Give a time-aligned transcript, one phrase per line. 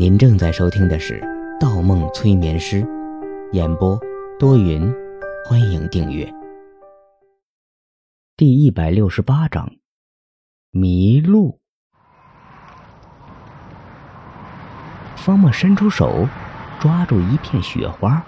[0.00, 1.20] 您正在收听的是
[1.60, 2.82] 《盗梦催眠师》，
[3.52, 4.00] 演播
[4.38, 4.90] 多云，
[5.44, 6.26] 欢迎订阅。
[8.34, 9.70] 第一百六十八章，
[10.70, 11.60] 迷路。
[15.16, 16.26] 方墨伸出手，
[16.80, 18.24] 抓住一片雪花，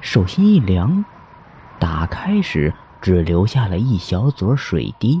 [0.00, 1.04] 手心一凉，
[1.80, 5.20] 打开时只留下了一小撮水滴。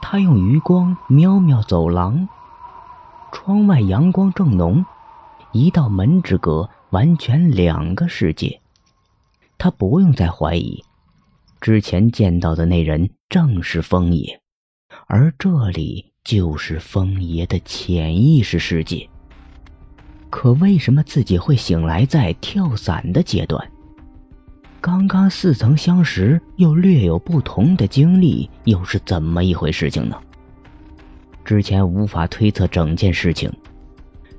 [0.00, 2.28] 他用余光瞄瞄走廊。
[3.32, 4.84] 窗外阳光正浓，
[5.52, 8.60] 一道门之隔，完全两个世界。
[9.58, 10.82] 他不用再怀疑，
[11.60, 14.40] 之前见到的那人正是风爷，
[15.06, 19.08] 而这里就是风爷的潜意识世界。
[20.30, 23.70] 可为什么自己会醒来在跳伞的阶段？
[24.80, 30.16] 刚刚似曾相识又略有不同的经历，又是怎么一回事情呢？
[31.50, 33.52] 之前无法推测整件事情，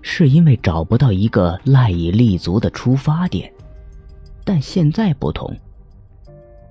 [0.02, 3.52] 是因为找不到一个赖以立足的出发点。
[4.46, 5.54] 但现在不同，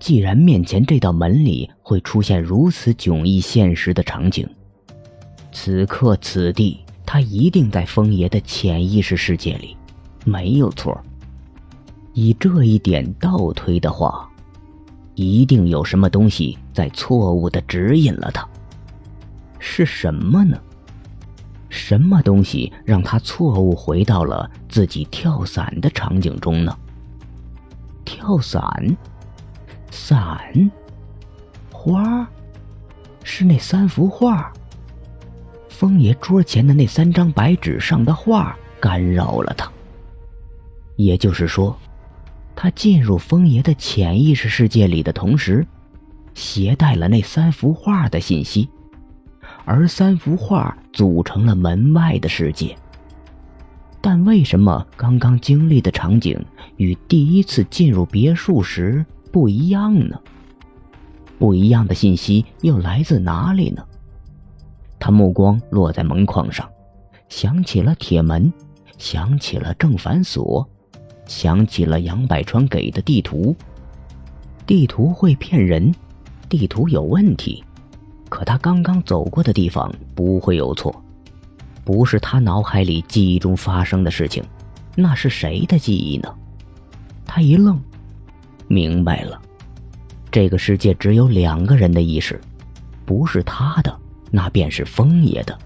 [0.01, 4.49] 既然面前这道门里会出现如此迥异现实的场景，
[5.53, 9.77] 此刻此地，他一定在风爷的潜意识世界里，
[10.25, 10.99] 没有错。
[12.15, 14.27] 以这一点倒推的话，
[15.15, 18.49] 一定有什么东西在错误的指引了他。
[19.61, 20.59] 是什么呢？
[21.69, 26.77] 什么东西让他错误回到了自己跳伞的场景中呢？
[28.05, 28.97] 跳伞，
[29.91, 30.71] 伞，
[31.71, 32.29] 花，
[33.23, 34.53] 是那三幅画。
[35.69, 39.71] 风爷桌前的那三张白纸上的画干扰了他。
[40.97, 41.79] 也就是说，
[42.57, 45.67] 他进入风爷的潜意识世界里的同时，
[46.35, 48.69] 携带了那三幅画的信息。
[49.71, 52.77] 而三幅画组成了门外的世界。
[54.01, 56.45] 但为什么刚刚经历的场景
[56.77, 60.19] 与第一次进入别墅时不一样呢？
[61.39, 63.87] 不一样的信息又来自哪里呢？
[64.99, 66.69] 他目光落在门框上，
[67.29, 68.53] 想起了铁门，
[68.99, 70.69] 想起了正反锁，
[71.27, 73.55] 想起了杨百川给的地图。
[74.67, 75.95] 地图会骗人，
[76.49, 77.63] 地图有问题。
[78.31, 80.95] 可他刚刚走过的地方不会有错，
[81.85, 84.43] 不是他脑海里记忆中发生的事情，
[84.95, 86.33] 那是谁的记忆呢？
[87.27, 87.79] 他一愣，
[88.69, 89.39] 明白了，
[90.31, 92.41] 这个世界只有两个人的意识，
[93.05, 93.95] 不是他的，
[94.31, 95.59] 那便是风爷的，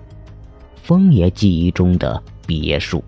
[0.83, 3.05] 风爷记忆中的别墅。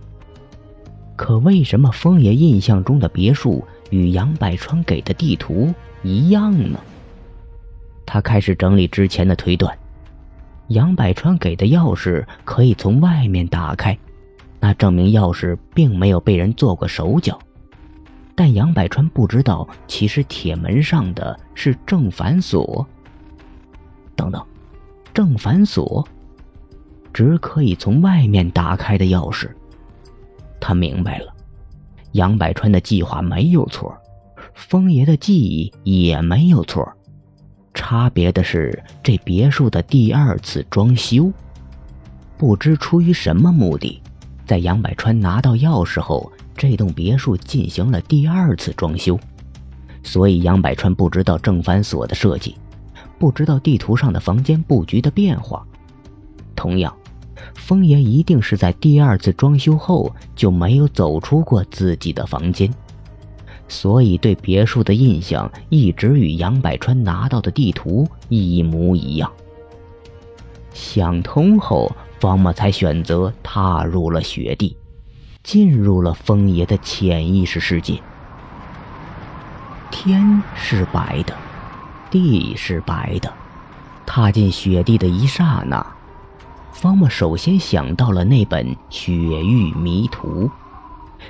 [1.16, 6.78] 可为什么风爷印象中的别墅与杨百川给的地图一样呢？
[8.16, 9.78] 他开始整理之前的推断，
[10.68, 13.98] 杨百川给的钥匙可以从外面打开，
[14.58, 17.38] 那证明钥匙并没有被人做过手脚。
[18.34, 22.86] 但杨百川不知道，其实铁门上的是正反锁。
[24.14, 24.42] 等等，
[25.12, 26.02] 正反锁，
[27.12, 29.50] 只可以从外面打开的钥匙。
[30.58, 31.34] 他明白了，
[32.12, 33.94] 杨百川的计划没有错，
[34.54, 35.70] 风爷的记忆
[36.06, 36.90] 也没有错。
[37.76, 41.30] 差别的是，这别墅的第二次装修，
[42.38, 44.00] 不知出于什么目的，
[44.46, 49.20] 在杨百川拿到钥匙后，这栋别墅进行了第二次装修，
[50.02, 52.56] 所以杨百川不知道正反锁的设计，
[53.18, 55.64] 不知道地图上的房间布局的变化。
[56.56, 56.92] 同样，
[57.54, 62.72] 风爷一定是在第二次装修后就没有走出过自己的房间。
[63.68, 69.30] 所以，对别墅的印象一直与杨百川拿到的地图一模一样。
[70.72, 71.90] 想通后，
[72.20, 74.76] 方墨才选择踏入了雪地，
[75.42, 77.98] 进入了风爷的潜意识世界。
[79.90, 81.34] 天是白的，
[82.10, 83.32] 地是白的。
[84.04, 85.84] 踏进雪地的一刹那，
[86.72, 90.44] 方墨首先想到了那本《雪域迷途》。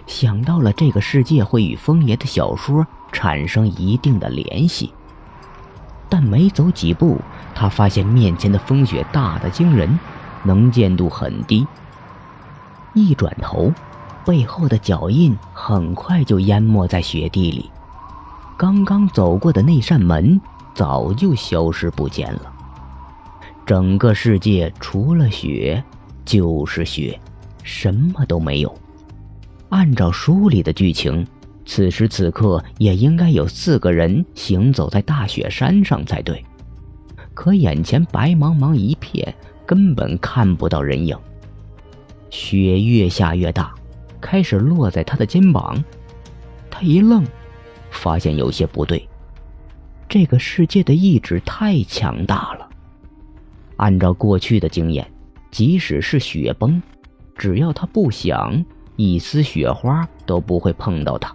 [0.07, 4.93] 想到了这个世界会与风爷的小说产生一定的联系，
[6.09, 7.19] 但没走几步，
[7.55, 9.99] 他发现面前的风雪大的惊人，
[10.43, 11.67] 能见度很低。
[12.95, 13.73] 一转头，
[14.25, 17.71] 背后的脚印很快就淹没在雪地里，
[18.57, 20.41] 刚刚走过的那扇门
[20.75, 22.53] 早就消失不见了。
[23.65, 25.83] 整个世界除了雪
[26.25, 27.21] 就是雪，
[27.63, 28.73] 什么都没有。
[29.69, 31.27] 按照书里的剧情，
[31.65, 36.45] 此时此刻也应该有四个人行走在大雪山上才对，
[37.35, 39.35] 可眼前白茫茫一片，
[39.67, 41.17] 根本看不到人影。
[42.31, 43.75] 雪越下越大，
[44.21, 45.83] 开始落在他的肩膀。
[46.71, 47.25] 他一愣，
[47.91, 49.09] 发现有些不对。
[50.09, 52.69] 这个世界的意志太强大了。
[53.77, 55.11] 按照过去的经验，
[55.51, 56.81] 即使是雪崩，
[57.37, 58.65] 只要他不想，
[58.97, 61.35] 一丝雪花都不会碰到他，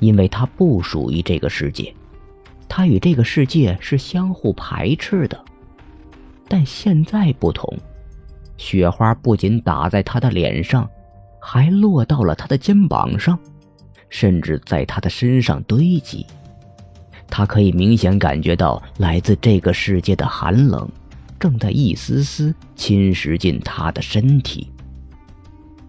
[0.00, 1.94] 因为他不属于这个世界，
[2.68, 5.38] 他与这个世界是相互排斥的。
[6.48, 7.76] 但现在不同，
[8.56, 10.88] 雪花不仅打在他的脸上，
[11.40, 13.38] 还落到了他的肩膀上，
[14.08, 16.26] 甚至在他的身上堆积。
[17.28, 20.86] 他可以明显感觉到来自这个世界的寒冷，
[21.40, 24.70] 正在一丝丝侵蚀进他的身体。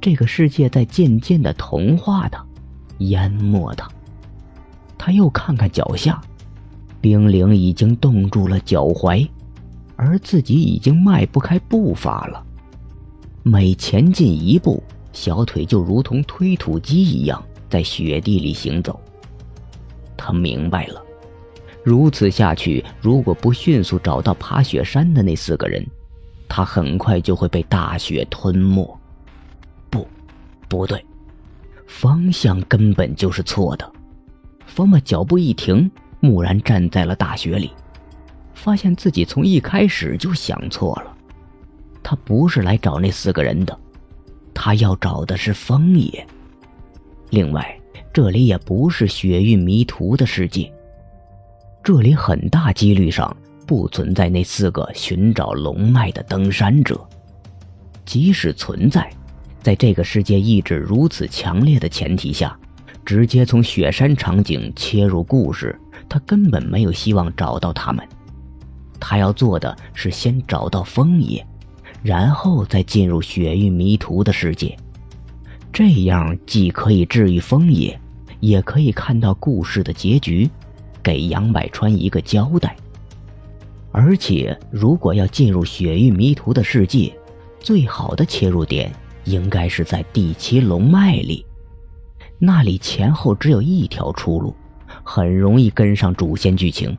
[0.03, 2.45] 这个世界在渐渐的同化他，
[2.97, 3.89] 淹没他。
[4.97, 6.19] 他又看看脚下，
[6.99, 9.25] 冰凌已经冻住了脚踝，
[9.95, 12.45] 而自己已经迈不开步伐了。
[13.43, 14.83] 每前进一步，
[15.13, 18.99] 小腿就如同推土机一样在雪地里行走。
[20.17, 21.01] 他明白了。
[21.81, 25.81] 如此下去，如果不迅速找到爬雪山的那四个人，
[26.49, 28.99] 他很快就会被大雪吞没。
[30.73, 31.05] 不，对，
[31.85, 33.93] 方向根本就是错的。
[34.65, 35.89] 方木脚步一停，
[36.19, 37.71] 木然站在了大雪里，
[38.55, 41.15] 发现自己从一开始就想错了。
[42.01, 43.79] 他不是来找那四个人的，
[44.51, 46.25] 他要找的是风野。
[47.29, 47.79] 另外，
[48.11, 50.73] 这里也不是雪域迷途的世界。
[51.83, 53.37] 这里很大几率上
[53.67, 56.99] 不存在那四个寻找龙脉的登山者，
[58.05, 59.07] 即使存在，
[59.63, 62.55] 在这个世界意志如此强烈的前提下，
[63.05, 65.79] 直接从雪山场景切入故事，
[66.09, 68.05] 他根本没有希望找到他们。
[68.99, 71.45] 他要做的是先找到枫叶，
[72.03, 74.77] 然后再进入雪域迷途的世界，
[75.71, 77.97] 这样既可以治愈枫叶，
[78.41, 80.49] 也可以看到故事的结局。
[81.01, 82.73] 给杨百川一个交代。
[83.91, 87.13] 而且，如果要进入雪域迷途的世界，
[87.59, 88.89] 最好的切入点
[89.25, 91.45] 应该是在第七龙脉里，
[92.39, 94.55] 那里前后只有一条出路，
[95.03, 96.97] 很容易跟上主线剧情。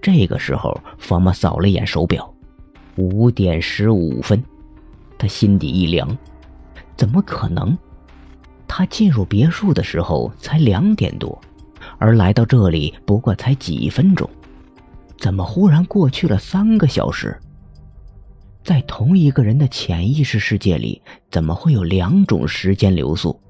[0.00, 2.32] 这个时候，方妈扫了一眼手表，
[2.96, 4.42] 五点十五分，
[5.18, 6.16] 他心底一凉，
[6.96, 7.76] 怎么可能？
[8.66, 11.38] 他进入别墅的时候才两点多。
[11.98, 14.28] 而来到这里不过才几分钟，
[15.16, 17.36] 怎么忽然过去了三个小时？
[18.68, 21.00] 在同一个人的潜意识世界里，
[21.30, 23.40] 怎么会有两种时间流速？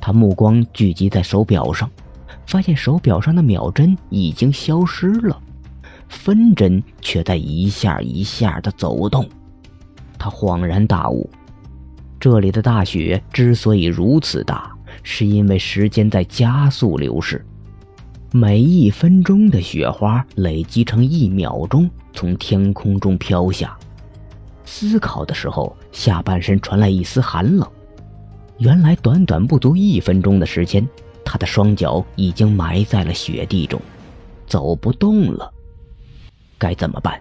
[0.00, 1.90] 他目光聚集在手表上，
[2.46, 5.42] 发现手表上的秒针已经消失了，
[6.08, 9.28] 分针却在一下一下的走动。
[10.16, 11.28] 他恍然大悟，
[12.20, 14.70] 这里的大雪之所以如此大。
[15.02, 17.44] 是因为时间在加速流逝，
[18.32, 23.76] 每一分钟的雪花累积成一秒钟，从天空中飘下。
[24.64, 27.68] 思考的时候，下半身传来一丝寒冷。
[28.58, 30.86] 原来短短不足一分钟的时间，
[31.24, 33.82] 他的双脚已经埋在了雪地中，
[34.46, 35.52] 走不动了。
[36.56, 37.20] 该怎么办？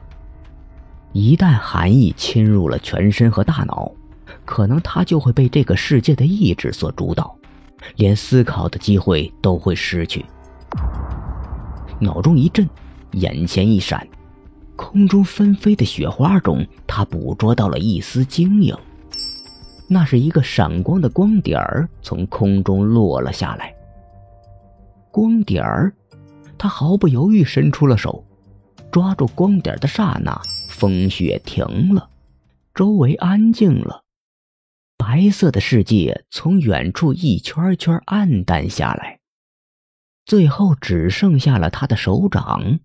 [1.11, 3.91] 一旦寒意侵入了全身和大脑，
[4.45, 7.35] 可能他就会被这个世界的意志所主导。
[7.95, 10.23] 连思考的机会都会失去。
[11.99, 12.69] 脑中一震，
[13.11, 14.07] 眼前一闪，
[14.75, 18.75] 空中纷飞的雪花中，他捕捉到了一丝晶莹。
[19.87, 23.73] 那是一个闪光的光点儿从空中落了下来。
[25.11, 25.93] 光点儿，
[26.57, 28.23] 他毫不犹豫伸出了手，
[28.91, 30.39] 抓住光点的刹那，
[30.69, 32.09] 风雪停了，
[32.75, 34.03] 周围安静了。
[34.97, 39.18] 白色的世界从远处一圈圈暗淡下来，
[40.29, 42.81] 最后只剩下了他的手掌，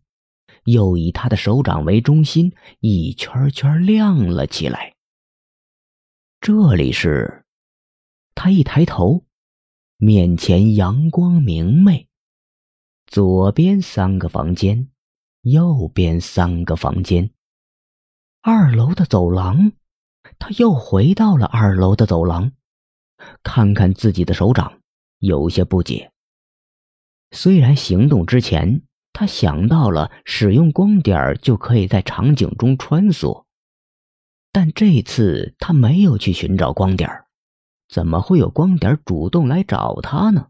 [0.64, 4.94] 又以他的手掌为中心，一圈圈亮了起来。
[6.40, 7.44] 这里是，
[8.34, 9.26] 他一抬头，
[9.98, 12.08] 面前阳光明媚，
[13.06, 14.88] 左边三个房间，
[15.42, 17.30] 右边三个房间，
[18.40, 19.72] 二楼的走廊。
[20.38, 22.52] 他又回到了二楼的走廊，
[23.42, 24.80] 看看自己的手掌，
[25.18, 26.10] 有些不解。
[27.34, 33.44] 虽然行动之前他想到了使用光点就可以在场景中穿梭
[34.52, 37.10] 但这次他没有去寻找光点
[37.88, 40.46] 怎么会有光点主动来找他呢？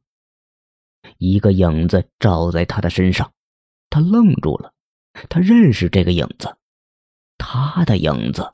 [1.17, 3.33] 一个影子照在他的身上
[3.89, 4.73] 他愣住了
[5.31, 6.55] 他认识这个影子
[7.39, 8.53] 他的影子。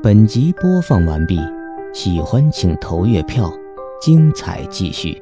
[0.00, 1.36] 本集播放完毕
[1.92, 3.52] 喜欢请投月票，
[4.00, 5.20] 精彩继续。